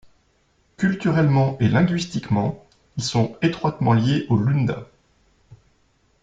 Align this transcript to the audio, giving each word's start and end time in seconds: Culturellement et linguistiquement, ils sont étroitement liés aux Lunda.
Culturellement 0.77 1.59
et 1.59 1.67
linguistiquement, 1.69 2.65
ils 2.97 3.03
sont 3.03 3.37
étroitement 3.43 3.93
liés 3.93 4.25
aux 4.29 4.35
Lunda. 4.39 4.87